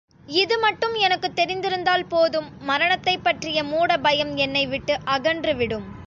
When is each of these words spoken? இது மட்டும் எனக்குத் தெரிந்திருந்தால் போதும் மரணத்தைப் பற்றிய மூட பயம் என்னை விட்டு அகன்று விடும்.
இது 0.33 0.59
மட்டும் 0.59 0.93
எனக்குத் 0.95 1.35
தெரிந்திருந்தால் 1.35 2.07
போதும் 2.07 2.47
மரணத்தைப் 2.61 3.23
பற்றிய 3.23 3.63
மூட 3.63 3.97
பயம் 3.97 4.35
என்னை 4.37 4.67
விட்டு 4.67 4.97
அகன்று 5.07 5.55
விடும். 5.55 5.87